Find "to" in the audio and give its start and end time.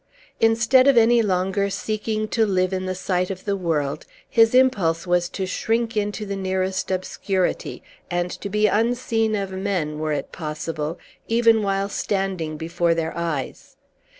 2.27-2.43, 5.29-5.45, 8.31-8.49